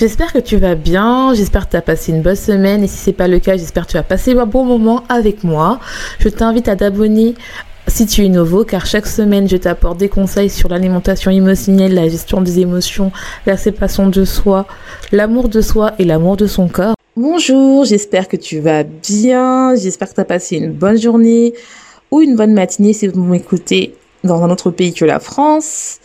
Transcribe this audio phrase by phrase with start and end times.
[0.00, 2.96] J'espère que tu vas bien, j'espère que tu as passé une bonne semaine et si
[2.96, 5.78] c'est pas le cas, j'espère que tu as passé un bon moment avec moi.
[6.20, 7.34] Je t'invite à t'abonner
[7.86, 12.08] si tu es nouveau, car chaque semaine, je t'apporte des conseils sur l'alimentation émotionnelle, la
[12.08, 13.12] gestion des émotions,
[13.44, 14.64] la séparation de soi,
[15.12, 16.94] l'amour de soi et l'amour de son corps.
[17.14, 21.52] Bonjour, j'espère que tu vas bien, j'espère que tu as passé une bonne journée
[22.10, 25.98] ou une bonne matinée si vous m'écoutez dans un autre pays que la France.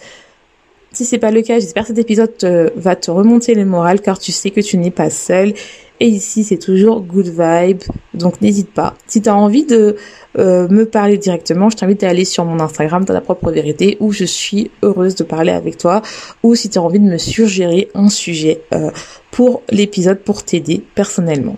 [0.95, 2.31] Si c'est pas le cas, j'espère que cet épisode
[2.75, 5.53] va te remonter le moral car tu sais que tu n'es pas seul.
[5.99, 7.81] Et ici, c'est toujours good vibe.
[8.13, 8.95] Donc, n'hésite pas.
[9.07, 9.95] Si tu as envie de
[10.37, 13.95] euh, me parler directement, je t'invite à aller sur mon Instagram, dans la propre vérité,
[14.01, 16.01] où je suis heureuse de parler avec toi.
[16.43, 18.91] Ou si tu as envie de me suggérer un sujet euh,
[19.31, 21.55] pour l'épisode pour t'aider personnellement.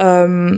[0.00, 0.56] Euh,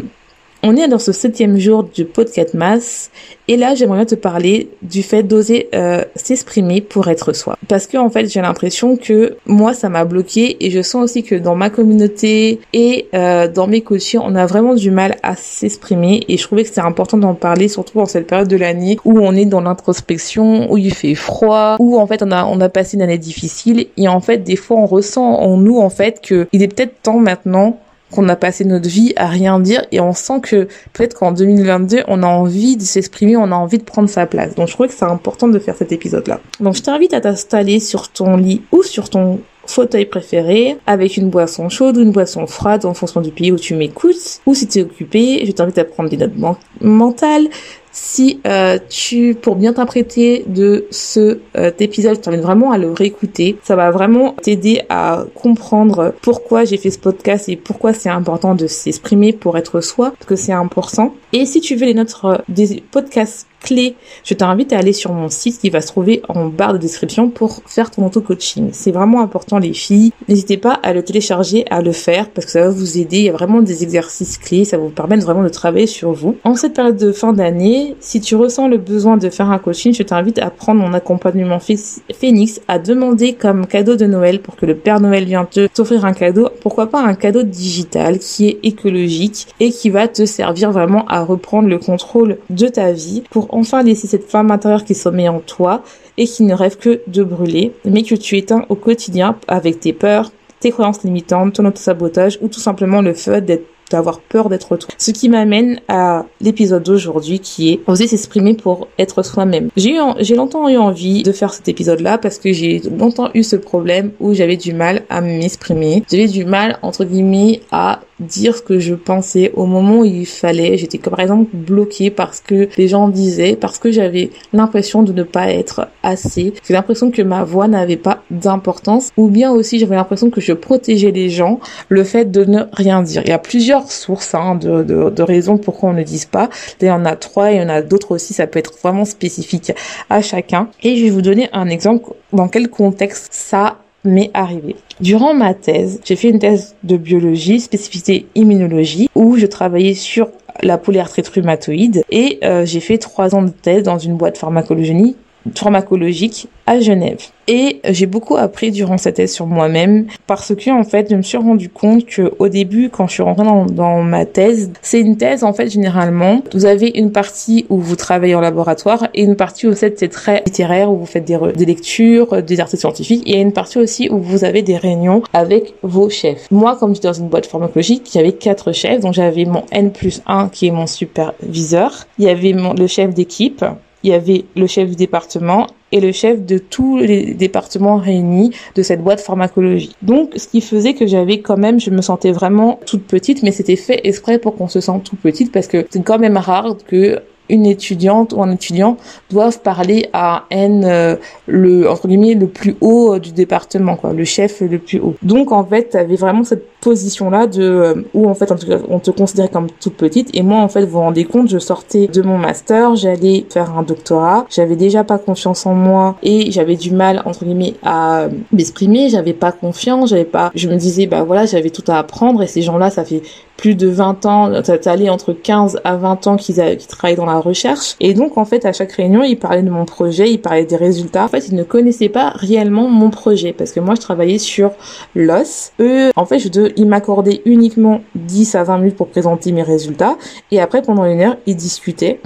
[0.67, 3.11] on est dans ce septième jour du podcast mass
[3.49, 7.59] et là j'aimerais te parler du fait d'oser euh, s'exprimer pour être soi.
[7.69, 11.23] Parce que en fait j'ai l'impression que moi ça m'a bloqué et je sens aussi
[11.23, 15.37] que dans ma communauté et euh, dans mes coachings on a vraiment du mal à
[15.37, 18.99] s'exprimer et je trouvais que c'était important d'en parler surtout dans cette période de l'année
[19.05, 22.59] où on est dans l'introspection, où il fait froid, où en fait on a on
[22.63, 25.91] a passé une année difficile et en fait des fois on ressent en nous en
[25.91, 27.79] fait que il est peut-être temps maintenant
[28.15, 32.05] qu'on a passé notre vie à rien dire et on sent que peut-être qu'en 2022
[32.07, 34.55] on a envie de s'exprimer, on a envie de prendre sa place.
[34.55, 36.41] Donc je crois que c'est important de faire cet épisode là.
[36.61, 41.31] Donc je t'invite à t'installer sur ton lit ou sur ton fauteuil préféré avec une
[41.31, 44.69] boisson chaude ou une boisson froide en fonction du pays où tu m'écoutes ou si
[44.69, 47.49] tu es occupé, je t'invite à prendre des notes mentales,
[47.95, 52.91] si euh, tu, pour bien t'apprêter de ce euh, épisode, je t'invite vraiment à le
[52.91, 53.57] réécouter.
[53.63, 58.57] Ça va vraiment t'aider à comprendre pourquoi j'ai fait ce podcast et pourquoi c'est important
[58.57, 61.15] de s'exprimer pour être soi, parce que c'est important.
[61.33, 65.29] Et si tu veux les notes euh, des podcasts je t'invite à aller sur mon
[65.29, 68.71] site qui va se trouver en barre de description pour faire ton auto-coaching.
[68.73, 70.13] C'est vraiment important les filles.
[70.29, 73.19] N'hésitez pas à le télécharger, à le faire parce que ça va vous aider.
[73.19, 76.13] Il y a vraiment des exercices clés, ça va vous permettre vraiment de travailler sur
[76.13, 76.37] vous.
[76.45, 79.95] En cette période de fin d'année, si tu ressens le besoin de faire un coaching,
[79.95, 84.67] je t'invite à prendre mon accompagnement Phoenix, à demander comme cadeau de Noël pour que
[84.67, 86.49] le Père Noël vienne te t'offrir un cadeau.
[86.61, 91.23] Pourquoi pas un cadeau digital qui est écologique et qui va te servir vraiment à
[91.23, 95.41] reprendre le contrôle de ta vie pour enfin laisser cette femme intérieure qui sommeille en
[95.41, 95.83] toi
[96.17, 99.93] et qui ne rêve que de brûler, mais que tu éteins au quotidien avec tes
[99.93, 103.45] peurs, tes croyances limitantes, ton auto-sabotage ou tout simplement le fait
[103.91, 104.89] d'avoir peur d'être toi.
[104.97, 109.69] Ce qui m'amène à l'épisode d'aujourd'hui qui est oser s'exprimer pour être soi-même.
[109.77, 113.57] J'ai j'ai longtemps eu envie de faire cet épisode-là parce que j'ai longtemps eu ce
[113.57, 116.03] problème où j'avais du mal à m'exprimer.
[116.11, 120.27] J'avais du mal, entre guillemets, à dire ce que je pensais au moment où il
[120.27, 120.77] fallait.
[120.77, 125.23] J'étais par exemple bloquée parce que les gens disaient, parce que j'avais l'impression de ne
[125.23, 126.55] pas être assez.
[126.67, 130.53] J'ai l'impression que ma voix n'avait pas d'importance ou bien aussi j'avais l'impression que je
[130.53, 133.23] protégeais les gens, le fait de ne rien dire.
[133.25, 136.49] Il y a plusieurs sources hein, de, de, de, raisons pourquoi on ne dise pas.
[136.81, 139.05] Il y en a trois il y en a d'autres aussi, ça peut être vraiment
[139.05, 139.73] spécifique
[140.11, 140.69] à chacun.
[140.83, 144.77] Et je vais vous donner un exemple dans quel contexte ça m'est arrivé.
[145.01, 150.29] Durant ma thèse, j'ai fait une thèse de biologie, spécificité immunologie, où je travaillais sur
[150.63, 155.17] la polyarthrite rhumatoïde et euh, j'ai fait trois ans de thèse dans une boîte pharmacologie
[155.55, 157.21] pharmacologique à Genève.
[157.47, 161.23] Et j'ai beaucoup appris durant cette thèse sur moi-même parce que en fait, je me
[161.23, 165.19] suis rendu compte que au début, quand je suis rentrée dans, ma thèse, c'est une
[165.19, 166.43] thèse en fait généralement.
[166.55, 170.43] Vous avez une partie où vous travaillez en laboratoire et une partie où c'est très
[170.47, 173.23] littéraire où vous faites des, des lectures, des articles scientifiques.
[173.27, 176.51] Et il y a une partie aussi où vous avez des réunions avec vos chefs.
[176.51, 179.01] Moi, comme j'étais dans une boîte pharmacologique, j'avais quatre chefs.
[179.01, 182.07] Donc j'avais mon N plus 1 qui est mon superviseur.
[182.19, 183.65] Il y avait mon, le chef d'équipe
[184.05, 188.51] il y avait le chef du département et le chef de tous les départements réunis
[188.75, 189.97] de cette boîte pharmacologie.
[190.03, 193.51] Donc, ce qui faisait que j'avais quand même, je me sentais vraiment toute petite, mais
[193.51, 196.77] c'était fait exprès pour qu'on se sente toute petite parce que c'est quand même rare
[196.87, 198.97] que une étudiante ou un étudiant
[199.31, 204.13] doivent parler à N euh, le entre guillemets le plus haut euh, du département quoi
[204.13, 205.15] le chef le plus haut.
[205.23, 208.51] Donc en fait tu avais vraiment cette position là de euh, où en fait
[208.89, 210.35] on te considérait comme toute petite.
[210.35, 213.77] Et moi en fait vous vous rendez compte je sortais de mon master j'allais faire
[213.77, 214.47] un doctorat.
[214.51, 219.11] J'avais déjà pas confiance en moi et j'avais du mal entre guillemets à m'exprimer.
[219.11, 222.43] J'avais pas confiance j'avais pas je me disais bah voilà j'avais tout à apprendre.
[222.43, 223.23] Et ces gens là ça fait
[223.57, 224.53] plus de 20 ans,
[224.87, 227.97] allé entre 15 à 20 ans qu'ils qu travaillent dans la recherche.
[228.01, 230.77] Et donc, en fait, à chaque réunion, ils parlaient de mon projet, ils parlaient des
[230.77, 231.25] résultats.
[231.25, 234.73] En fait, ils ne connaissaient pas réellement mon projet parce que moi, je travaillais sur
[235.15, 235.73] l'os.
[235.81, 240.17] Eux, en fait, je ils m'accordaient uniquement 10 à 20 minutes pour présenter mes résultats.
[240.51, 242.21] Et après, pendant une heure, ils discutaient.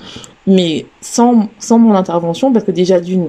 [0.46, 3.28] Mais sans mon intervention, parce que déjà d'une,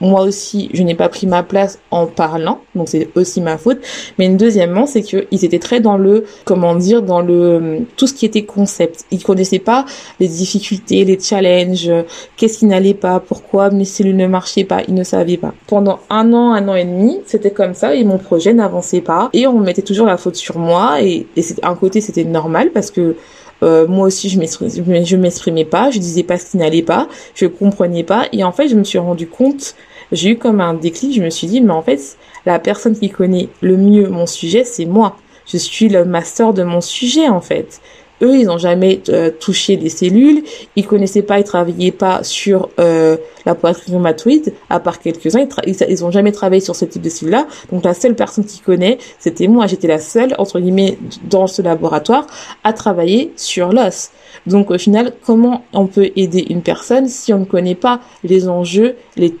[0.00, 3.78] moi aussi, je n'ai pas pris ma place en parlant, donc c'est aussi ma faute.
[4.18, 8.26] Mais deuxièmement, c'est qu'ils étaient très dans le, comment dire, dans le tout ce qui
[8.26, 9.04] était concept.
[9.10, 9.84] Ils connaissaient pas
[10.18, 11.90] les difficultés, les challenges,
[12.36, 15.54] qu'est-ce qui n'allait pas, pourquoi mes cellules ne marchaient pas, ils ne savaient pas.
[15.66, 19.30] Pendant un an, un an et demi, c'était comme ça et mon projet n'avançait pas
[19.32, 22.90] et on mettait toujours la faute sur moi et, et un côté c'était normal parce
[22.90, 23.16] que
[23.62, 27.46] euh, moi aussi, je m'exprimais, m'exprimais pas, je disais pas ce qui n'allait pas, je
[27.46, 29.74] comprenais pas, et en fait, je me suis rendu compte
[30.12, 32.16] j'ai eu comme un déclic, je me suis dit, mais en fait,
[32.46, 35.16] la personne qui connaît le mieux mon sujet, c'est moi.
[35.46, 37.80] Je suis le master de mon sujet, en fait.
[38.22, 40.42] Eux, ils n'ont jamais euh, touché des cellules,
[40.76, 45.76] ils connaissaient pas, ils travaillaient pas sur euh, la poitrine rhumatoïde, à part quelques-uns, ils,
[45.88, 47.46] ils, ont jamais travaillé sur ce type de cellules-là.
[47.72, 49.66] Donc la seule personne qui connaît, c'était moi.
[49.66, 52.26] J'étais la seule, entre guillemets, dans ce laboratoire,
[52.64, 54.10] à travailler sur l'os.
[54.46, 58.48] Donc au final, comment on peut aider une personne si on ne connaît pas les
[58.48, 59.34] enjeux, les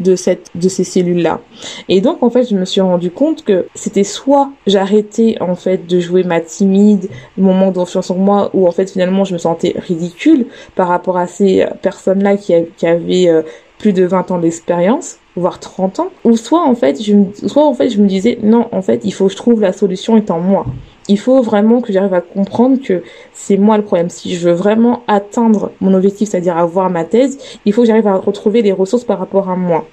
[0.00, 1.40] de cette de ces cellules là
[1.88, 5.86] et donc en fait je me suis rendu compte que c'était soit j'arrêtais en fait
[5.86, 7.08] de jouer ma timide
[7.38, 11.26] mon manque en moi ou en fait finalement je me sentais ridicule par rapport à
[11.26, 13.42] ces personnes là qui, qui avaient euh,
[13.78, 16.08] plus de 20 ans d'expérience voire 30 ans.
[16.24, 17.14] Ou soit en fait je
[17.46, 19.72] soit en fait je me disais non en fait il faut que je trouve la
[19.72, 20.66] solution étant moi
[21.08, 24.10] il faut vraiment que j'arrive à comprendre que c'est moi le problème.
[24.10, 28.06] Si je veux vraiment atteindre mon objectif, c'est-à-dire avoir ma thèse, il faut que j'arrive
[28.06, 29.86] à retrouver les ressources par rapport à moi.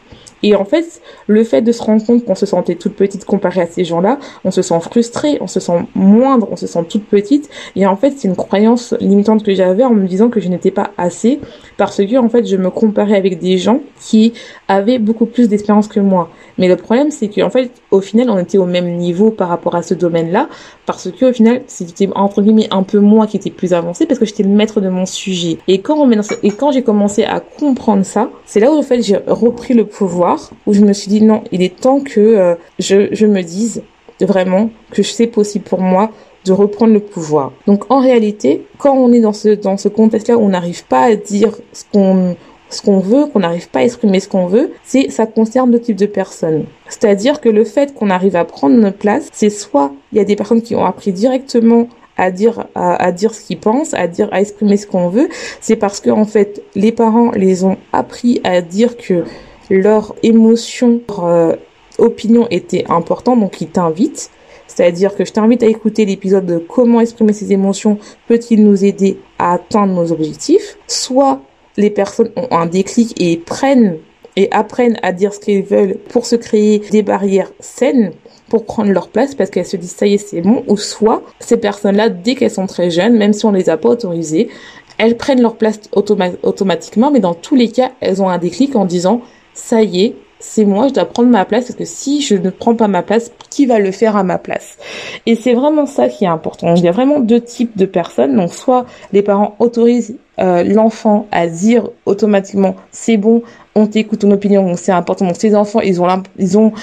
[0.44, 3.62] Et en fait, le fait de se rendre compte qu'on se sentait toute petite comparée
[3.62, 7.06] à ces gens-là, on se sent frustré, on se sent moindre, on se sent toute
[7.06, 7.50] petite.
[7.77, 10.71] Et en fait, c'est une croyance limitante que j'avais en me disant que je n'étais
[10.71, 11.39] pas assez
[11.78, 14.34] parce que en fait, je me comparais avec des gens qui
[14.68, 16.30] avaient beaucoup plus d'expérience que moi.
[16.58, 19.75] Mais le problème, c'est qu'en fait, au final, on était au même niveau par rapport
[19.75, 20.50] à ce domaine-là
[20.86, 24.20] parce que au final, c'était entre guillemets un peu moi qui était plus avancé parce
[24.20, 25.58] que j'étais maître de mon sujet.
[25.68, 26.10] Et quand on
[26.58, 30.52] quand j'ai commencé à comprendre ça, c'est là où en fait j'ai repris le pouvoir
[30.68, 33.81] où je me suis dit non, il est temps que euh, je, je me dise
[34.22, 36.12] vraiment que c'est possible pour moi
[36.45, 37.51] de reprendre le pouvoir.
[37.68, 41.04] Donc en réalité, quand on est dans ce dans ce contexte-là où on n'arrive pas
[41.04, 42.36] à dire ce qu'on
[42.69, 45.80] ce qu'on veut, qu'on n'arrive pas à exprimer ce qu'on veut, c'est ça concerne deux
[45.80, 46.66] types de personnes.
[46.90, 50.25] C'est-à-dire que le fait qu'on arrive à prendre notre place, c'est soit il y a
[50.25, 51.88] des personnes qui ont appris directement
[52.18, 55.30] à dire à, à dire ce qu'ils pensent, à dire à exprimer ce qu'on veut,
[55.62, 59.24] c'est parce que en fait les parents les ont appris à dire que
[59.69, 61.56] leur émotion, leur euh,
[61.98, 64.29] opinion était importante, donc ils t'invitent.
[64.67, 69.20] C'est-à-dire que je t'invite à écouter l'épisode de comment exprimer ses émotions peut-il nous aider
[69.38, 70.77] à atteindre nos objectifs.
[70.88, 71.41] Soit
[71.77, 73.98] les personnes ont un déclic et prennent
[74.36, 78.13] et apprennent à dire ce qu'ils veulent pour se créer des barrières saines
[78.50, 81.22] pour prendre leur place parce qu'elles se disent ça y est c'est bon ou soit
[81.39, 84.50] ces personnes-là dès qu'elles sont très jeunes même si on les a pas autorisées
[84.98, 88.86] elles prennent leur place automatiquement mais dans tous les cas elles ont un déclic en
[88.86, 89.22] disant
[89.53, 92.50] ça y est, c'est moi, je dois prendre ma place parce que si je ne
[92.50, 94.77] prends pas ma place, qui va le faire à ma place?
[95.25, 96.75] Et c'est vraiment ça qui est important.
[96.75, 98.35] Il y a vraiment deux types de personnes.
[98.35, 103.41] Donc soit les parents autorisent euh, l'enfant à dire automatiquement c'est bon,
[103.73, 105.25] on t'écoute ton opinion, c'est important.
[105.25, 106.07] Donc ces enfants, ils ont
[106.38, 106.73] ils ont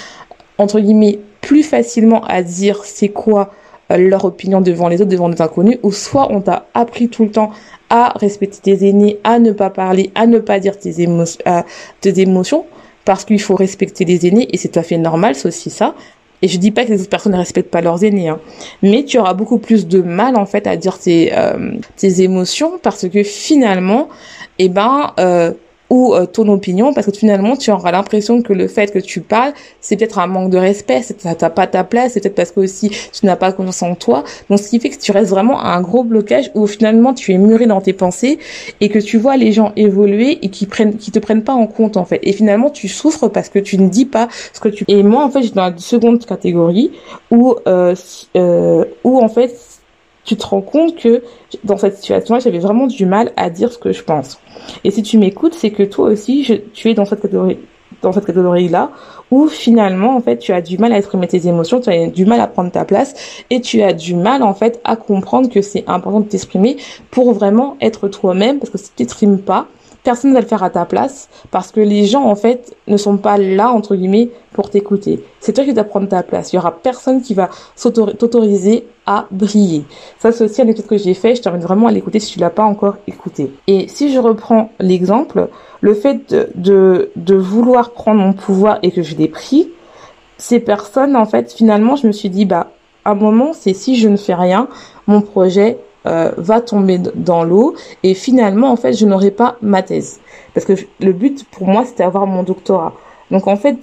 [0.56, 3.52] entre guillemets plus facilement à dire c'est quoi
[3.92, 7.24] euh, leur opinion devant les autres, devant des inconnus, ou soit on t'a appris tout
[7.24, 7.50] le temps
[7.90, 11.62] à respecter tes aînés, à ne pas parler, à ne pas dire tes, euh,
[12.00, 12.64] tes émotions,
[13.04, 15.94] parce qu'il faut respecter les aînés, et c'est tout à fait normal, c'est aussi ça.
[16.42, 18.40] Et je dis pas que les autres personnes ne respectent pas leurs aînés, hein.
[18.82, 22.78] mais tu auras beaucoup plus de mal en fait à dire tes, euh, tes émotions
[22.82, 24.08] parce que finalement,
[24.58, 25.52] eh ben, euh,
[25.90, 29.20] ou euh, ton opinion parce que finalement tu auras l'impression que le fait que tu
[29.20, 32.52] parles c'est peut-être un manque de respect c'est t'as pas ta place c'est peut-être parce
[32.52, 34.24] que aussi tu n'as pas confiance en toi.
[34.48, 37.32] Donc ce qui fait que tu restes vraiment à un gros blocage où finalement tu
[37.32, 38.38] es muré dans tes pensées
[38.80, 41.66] et que tu vois les gens évoluer et qui prennent qui te prennent pas en
[41.66, 42.20] compte en fait.
[42.22, 45.24] Et finalement tu souffres parce que tu ne dis pas ce que tu et moi
[45.24, 46.92] en fait je suis dans la seconde catégorie
[47.30, 47.94] où euh,
[48.36, 49.54] euh, où en fait
[50.30, 51.24] tu te rends compte que
[51.64, 54.38] dans cette situation-là, j'avais vraiment du mal à dire ce que je pense.
[54.84, 57.58] Et si tu m'écoutes, c'est que toi aussi, tu es dans cette catégorie
[58.02, 58.92] dans cette catégorie-là,
[59.32, 62.24] où finalement, en fait, tu as du mal à exprimer tes émotions, tu as du
[62.24, 65.60] mal à prendre ta place, et tu as du mal, en fait, à comprendre que
[65.60, 66.76] c'est important de t'exprimer
[67.10, 69.66] pour vraiment être toi-même, parce que si tu t'exprimes pas,
[70.02, 72.96] personne ne va le faire à ta place parce que les gens en fait ne
[72.96, 75.24] sont pas là entre guillemets pour t'écouter.
[75.40, 76.52] C'est toi qui dois prendre ta place.
[76.52, 79.84] Il y aura personne qui va t'autoriser à briller.
[80.18, 81.34] Ça c'est aussi un étude que j'ai fait.
[81.34, 83.52] Je t'invite vraiment à l'écouter si tu l'as pas encore écouté.
[83.66, 85.48] Et si je reprends l'exemple,
[85.80, 89.70] le fait de, de, de vouloir prendre mon pouvoir et que je l'ai pris,
[90.38, 92.72] ces personnes en fait finalement je me suis dit bah
[93.04, 94.68] à un moment c'est si je ne fais rien,
[95.06, 97.74] mon projet euh, va tomber dans l'eau.
[98.02, 100.20] Et finalement en fait je n'aurai pas ma thèse.
[100.54, 102.94] Parce que le but pour moi c'était avoir mon doctorat.
[103.30, 103.76] Donc en fait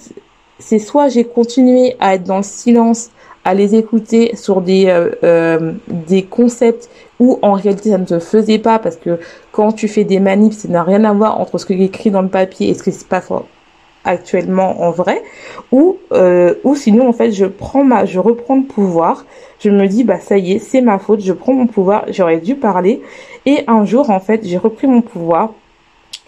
[0.60, 3.10] c'est soit j'ai continué à être dans le silence
[3.44, 8.20] à les écouter sur des euh, euh, des concepts où en réalité ça ne se
[8.20, 8.80] faisait pas.
[8.80, 9.20] Parce que
[9.52, 12.12] quand tu fais des manips ça n'a rien à voir entre ce qui est écrit
[12.12, 13.32] dans le papier et ce qui se passe
[14.08, 15.22] actuellement en vrai
[15.72, 19.26] ou euh, ou sinon en fait je prends ma je reprends le pouvoir.
[19.60, 22.40] Je me dis bah ça y est c'est ma faute je prends mon pouvoir j'aurais
[22.40, 23.02] dû parler.
[23.46, 25.52] Et un jour en fait j'ai repris mon pouvoir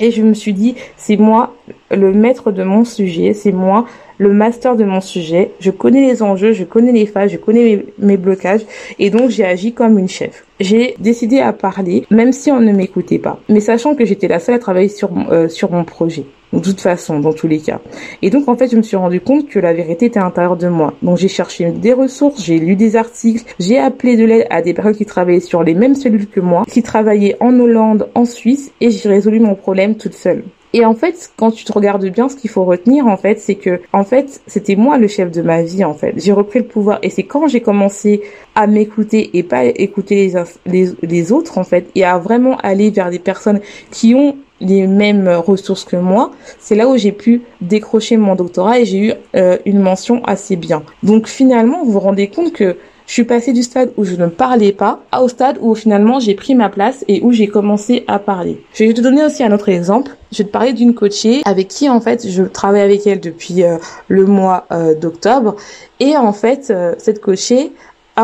[0.01, 1.55] et je me suis dit c'est moi
[1.91, 3.86] le maître de mon sujet c'est moi
[4.17, 5.51] le master de mon sujet.
[5.62, 8.65] Je connais les enjeux je connais les phases je connais mes, mes blocages
[8.98, 10.45] et donc j'ai agi comme une chef.
[10.59, 13.39] J'ai décidé à parler même si on ne m'écoutait pas.
[13.48, 16.81] Mais sachant que j'étais la seule à travailler sur euh, sur mon projet de toute
[16.81, 17.79] façon, dans tous les cas.
[18.21, 20.57] Et donc, en fait, je me suis rendu compte que la vérité était à l'intérieur
[20.57, 20.93] de moi.
[21.01, 24.73] Donc, j'ai cherché des ressources, j'ai lu des articles, j'ai appelé de l'aide à des
[24.73, 28.71] personnes qui travaillaient sur les mêmes cellules que moi, qui travaillaient en Hollande, en Suisse,
[28.81, 30.43] et j'ai résolu mon problème toute seule.
[30.71, 33.55] Et en fait, quand tu te regardes bien, ce qu'il faut retenir, en fait, c'est
[33.55, 36.13] que, en fait, c'était moi le chef de ma vie, en fait.
[36.17, 36.99] J'ai repris le pouvoir.
[37.01, 38.21] Et c'est quand j'ai commencé
[38.53, 42.91] à m'écouter et pas écouter les, les, les autres, en fait, et à vraiment aller
[42.91, 47.41] vers des personnes qui ont les mêmes ressources que moi, c'est là où j'ai pu
[47.61, 50.83] décrocher mon doctorat et j'ai eu euh, une mention assez bien.
[51.03, 54.27] Donc finalement, vous vous rendez compte que je suis passée du stade où je ne
[54.27, 58.19] parlais pas au stade où finalement j'ai pris ma place et où j'ai commencé à
[58.19, 58.63] parler.
[58.73, 60.11] Je vais te donner aussi un autre exemple.
[60.31, 63.63] Je vais te parler d'une coachée avec qui en fait je travaille avec elle depuis
[63.63, 63.77] euh,
[64.09, 65.55] le mois euh, d'octobre
[65.99, 67.71] et en fait cette coachée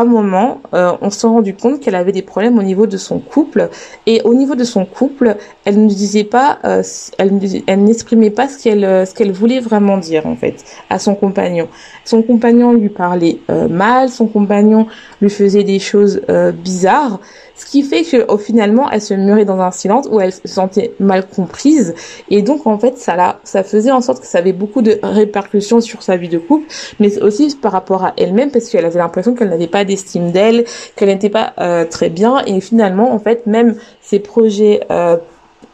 [0.00, 3.18] un moment, euh, on s'est rendu compte qu'elle avait des problèmes au niveau de son
[3.18, 3.70] couple.
[4.06, 6.82] Et au niveau de son couple, elle ne disait pas, euh,
[7.18, 11.14] elle, n'exprimait pas ce qu'elle, euh, ce qu'elle voulait vraiment dire en fait à son
[11.14, 11.68] compagnon.
[12.04, 13.38] Son compagnon lui parlait
[13.68, 14.86] mal, son compagnon
[15.20, 16.20] lui faisait des choses
[16.62, 17.18] bizarres.
[17.56, 20.46] Ce qui fait que au finalement, elle se murait dans un silence où elle se
[20.46, 21.94] sentait mal comprise.
[22.28, 24.98] Et donc, en fait, ça, la, ça faisait en sorte que ça avait beaucoup de
[25.02, 26.66] répercussions sur sa vie de couple,
[27.00, 30.64] mais aussi par rapport à elle-même, parce qu'elle avait l'impression qu'elle n'avait pas d'estime d'elle,
[30.96, 32.42] qu'elle n'était pas euh, très bien.
[32.46, 35.16] Et finalement, en fait, même ses projets euh,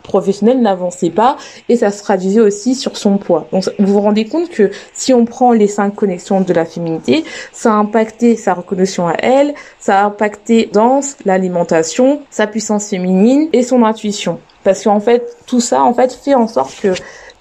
[0.02, 1.36] professionnel n'avançait pas
[1.68, 3.46] et ça se traduisait aussi sur son poids.
[3.52, 7.24] Donc vous vous rendez compte que si on prend les cinq connexions de la féminité,
[7.52, 13.48] ça a impacté sa reconnaissance à elle, ça a impacté danse, l'alimentation, sa puissance féminine
[13.52, 14.40] et son intuition.
[14.64, 16.92] Parce qu'en fait, tout ça en fait fait en sorte que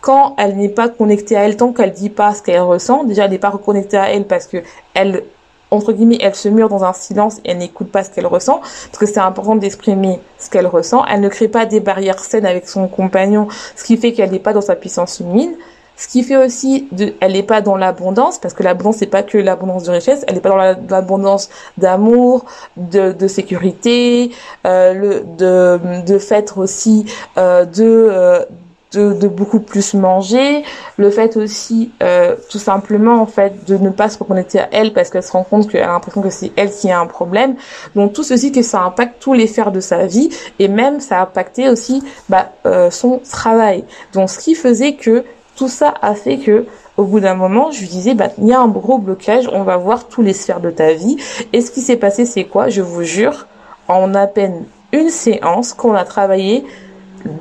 [0.02, 3.26] quand elle n'est pas connectée à elle, tant qu'elle dit pas ce qu'elle ressent, déjà
[3.26, 4.58] elle n'est pas reconnectée à elle parce que
[4.96, 5.24] elle
[5.72, 8.60] entre guillemets, elle se mure dans un silence et elle n'écoute pas ce qu'elle ressent,
[8.60, 11.06] parce que c'est important d'exprimer ce qu'elle ressent.
[11.06, 14.40] Elle ne crée pas des barrières saines avec son compagnon, ce qui fait qu'elle n'est
[14.40, 15.56] pas dans sa puissance féminine.
[16.02, 19.22] Ce qui fait aussi, de, elle n'est pas dans l'abondance, parce que l'abondance c'est pas
[19.22, 20.58] que l'abondance de richesse, elle n'est pas dans
[20.90, 24.32] l'abondance d'amour, de, de, sécurité,
[24.66, 27.06] euh, de, de fait aussi
[27.38, 28.44] euh, de euh,
[28.92, 30.64] de, de, beaucoup plus manger,
[30.98, 34.94] le fait aussi euh, tout simplement en fait de ne pas se reconnecter à elle
[34.94, 37.56] parce qu'elle se rend compte qu'elle a l'impression que c'est elle qui a un problème.
[37.96, 40.30] Donc tout ceci que ça impacte tous les sphères de sa vie
[40.60, 43.84] et même ça a impacté aussi bah, euh, son travail.
[44.14, 45.24] Donc ce qui faisait que
[45.56, 46.66] tout ça a fait que
[46.98, 49.64] au bout d'un moment, je lui disais, bah, il y a un gros blocage, on
[49.64, 51.18] va voir tous les sphères de ta vie.
[51.54, 52.70] Et ce qui s'est passé, c'est quoi?
[52.70, 53.48] Je vous jure,
[53.88, 56.66] en à peine une séance qu'on a travaillé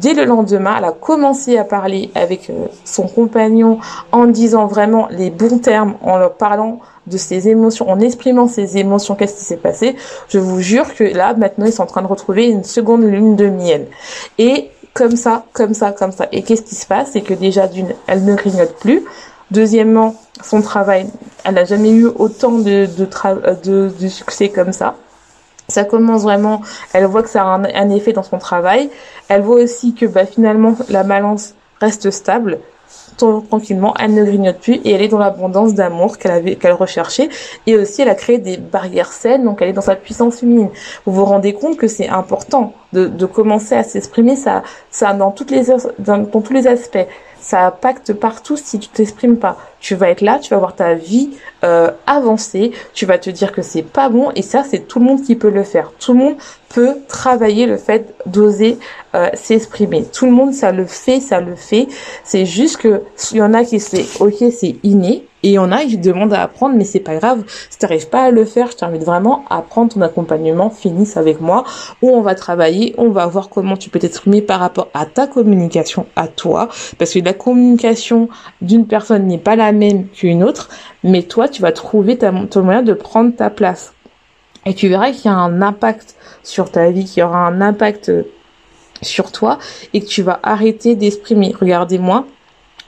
[0.01, 3.79] dès le lendemain, elle a commencé à parler avec euh, son compagnon
[4.13, 8.79] en disant vraiment les bons termes, en leur parlant de ses émotions, en exprimant ses
[8.79, 9.97] émotions, qu'est-ce qui s'est passé.
[10.29, 13.37] Je vous jure que là, maintenant, ils sont en train de retrouver une seconde lune
[13.37, 13.87] de miel.
[14.39, 16.27] Et comme ça, comme ça, comme ça.
[16.33, 17.11] Et qu'est-ce qui se passe?
[17.13, 19.03] C'est que déjà, d'une, elle ne grignote plus.
[19.51, 21.07] Deuxièmement, son travail,
[21.45, 24.95] elle n'a jamais eu autant de, de, de succès comme ça
[25.71, 26.61] ça commence vraiment,
[26.93, 28.91] elle voit que ça a un, effet dans son travail.
[29.29, 32.59] Elle voit aussi que bah, finalement la balance reste stable.
[33.17, 37.29] tranquillement, elle ne grignote plus et elle est dans l'abondance d'amour qu'elle avait, qu'elle recherchait.
[37.67, 40.71] Et aussi, elle a créé des barrières saines, donc elle est dans sa puissance féminine.
[41.07, 45.31] Vous vous rendez compte que c'est important de, de commencer à s'exprimer, ça, ça dans
[45.31, 45.67] toutes les,
[45.99, 47.07] dans, tous les aspects
[47.41, 49.57] ça impacte partout si tu t'exprimes pas.
[49.81, 51.31] Tu vas être là, tu vas voir ta vie
[51.65, 55.07] euh, avancer, tu vas te dire que c'est pas bon et ça c'est tout le
[55.07, 55.91] monde qui peut le faire.
[55.99, 56.37] Tout le monde
[56.69, 58.79] peut travailler le fait d'oser
[59.15, 60.05] euh, s'exprimer.
[60.05, 61.89] Tout le monde ça le fait, ça le fait.
[62.25, 65.59] C'est juste que il y en a qui c'est ok c'est inné et il y
[65.59, 67.45] en a qui demandent à apprendre mais c'est pas grave.
[67.71, 71.41] Si t'arrives pas à le faire, je t'invite vraiment à prendre ton accompagnement, finisse avec
[71.41, 71.65] moi
[72.03, 75.27] où on va travailler, on va voir comment tu peux t'exprimer par rapport à ta
[75.27, 76.69] communication à toi
[76.99, 78.29] parce que la communication
[78.61, 80.69] d'une personne n'est pas la même qu'une autre,
[81.05, 83.95] mais toi tu vas trouver ton moyen de prendre ta place.
[84.67, 87.61] Et tu verras qu'il y a un impact sur ta vie, qu'il y aura un
[87.63, 88.13] impact
[89.03, 89.59] sur toi
[89.95, 91.55] et que tu vas arrêter d'exprimer.
[91.59, 92.27] Regardez-moi,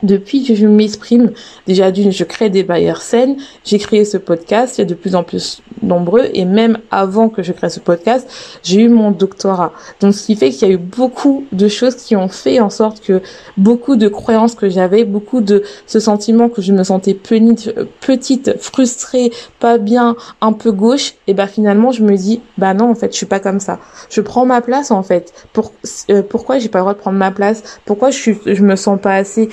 [0.02, 1.32] depuis que je m'exprime,
[1.66, 4.94] déjà d'une, je crée des bailleurs saines, j'ai créé ce podcast, il y a de
[4.94, 8.28] plus en plus nombreux, et même avant que je crée ce podcast,
[8.62, 9.72] j'ai eu mon doctorat.
[10.00, 12.70] Donc ce qui fait qu'il y a eu beaucoup de choses qui ont fait en
[12.70, 13.20] sorte que
[13.56, 18.60] beaucoup de croyances que j'avais, beaucoup de ce sentiment que je me sentais petite, petite
[18.60, 22.94] frustrée, pas bien, un peu gauche, et bah finalement je me dis, bah non en
[22.94, 23.78] fait je suis pas comme ça.
[24.10, 25.32] Je prends ma place en fait.
[25.52, 25.72] Pour,
[26.10, 27.62] euh, pourquoi j'ai pas le droit de prendre ma place?
[27.84, 29.48] Pourquoi je, suis, je me sens pas assez?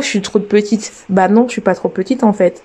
[0.00, 0.92] Je suis trop petite?
[1.08, 2.62] Bah non, je suis pas trop petite en fait.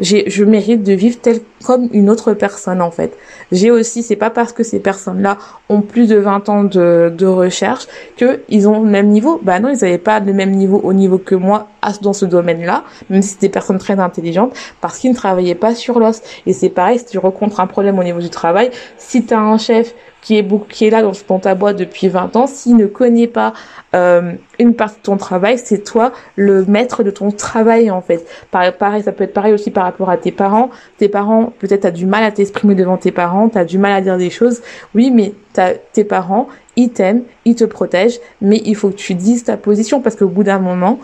[0.00, 3.16] J'ai, je mérite de vivre telle comme une autre personne en fait.
[3.50, 5.38] J'ai aussi, c'est pas parce que ces personnes-là
[5.68, 9.40] ont plus de 20 ans de, de recherche que ils ont le même niveau.
[9.42, 11.66] Bah non, ils n'avaient pas le même niveau au niveau que moi
[12.00, 15.74] dans ce domaine-là, même si c'était des personnes très intelligentes, parce qu'ils ne travaillaient pas
[15.74, 16.22] sur l'os.
[16.46, 19.40] Et c'est pareil, si tu rencontres un problème au niveau du travail, si tu as
[19.40, 23.26] un chef qui est, qui là dans, dans ta depuis 20 ans, s'il ne connaît
[23.26, 23.52] pas
[23.94, 28.26] euh, une partie de ton travail, c'est toi le maître de ton travail en fait.
[28.50, 30.70] Pareil, ça peut être pareil aussi par rapport à tes parents.
[30.98, 33.92] Tes parents, peut-être as du mal à t'exprimer devant tes parents, tu as du mal
[33.92, 34.62] à dire des choses.
[34.94, 35.32] Oui, mais
[35.92, 40.00] tes parents, ils t'aiment, ils te protègent, mais il faut que tu dises ta position
[40.00, 40.98] parce qu'au bout d'un moment,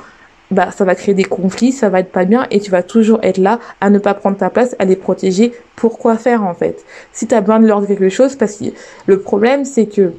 [0.55, 3.19] bah ça va créer des conflits, ça va être pas bien et tu vas toujours
[3.23, 5.53] être là à ne pas prendre ta place, à les protéger.
[5.77, 8.67] Pourquoi faire en fait Si tu as besoin de leur dire quelque chose, parce que
[9.07, 10.13] le problème c'est que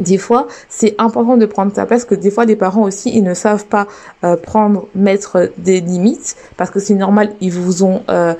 [0.00, 3.24] des fois, c'est important de prendre ta place, que des fois, les parents aussi, ils
[3.24, 3.88] ne savent pas
[4.24, 8.34] euh, prendre, mettre des limites, parce que c'est normal, ils vous ont, euh,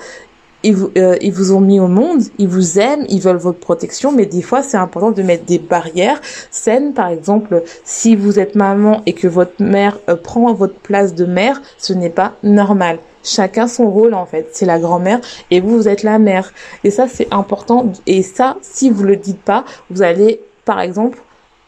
[0.62, 3.60] ils vous, euh, ils vous ont mis au monde, ils vous aiment, ils veulent votre
[3.60, 6.94] protection, mais des fois c'est important de mettre des barrières saines.
[6.94, 11.24] Par exemple, si vous êtes maman et que votre mère euh, prend votre place de
[11.24, 12.98] mère, ce n'est pas normal.
[13.22, 14.48] Chacun son rôle en fait.
[14.52, 16.52] C'est la grand-mère et vous, vous êtes la mère.
[16.82, 17.92] Et ça c'est important.
[18.06, 21.18] Et ça, si vous le dites pas, vous allez, par exemple,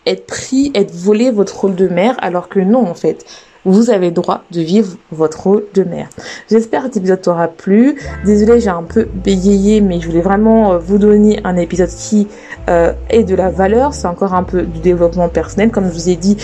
[0.06, 3.24] être pris, être volé votre rôle de mère, alors que non en fait
[3.64, 6.08] vous avez droit de vivre votre rôle de mère.
[6.50, 7.96] J'espère que cet épisode t'aura plu.
[8.24, 12.28] Désolée, j'ai un peu bégayé, mais je voulais vraiment euh, vous donner un épisode qui
[12.68, 13.94] euh, est de la valeur.
[13.94, 15.70] C'est encore un peu du développement personnel.
[15.70, 16.36] Comme je vous ai dit,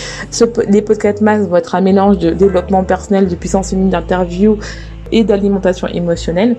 [0.67, 4.57] les podcasts max vont être un mélange de développement personnel, de puissance féminine, d'interview
[5.11, 6.57] et d'alimentation émotionnelle.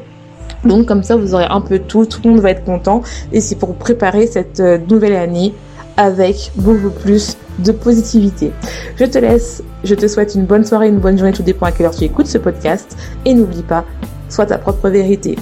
[0.65, 3.03] Donc comme ça, vous aurez un peu tout, tout le monde va être content.
[3.33, 5.55] Et c'est pour préparer cette euh, nouvelle année
[5.99, 8.53] avec beaucoup plus de positivité.
[8.97, 11.73] Je te laisse, je te souhaite une bonne soirée, une bonne journée, tout dépend à
[11.73, 12.97] quelle heure tu écoutes ce podcast.
[13.27, 13.85] Et n'oublie pas,
[14.31, 15.37] sois ta propre vérité.